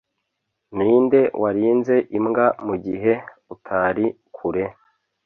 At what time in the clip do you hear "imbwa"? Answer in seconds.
2.17-2.45